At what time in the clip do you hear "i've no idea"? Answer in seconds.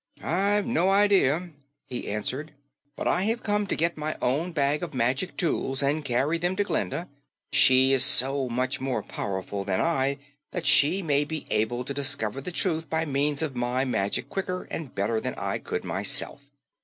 0.23-1.51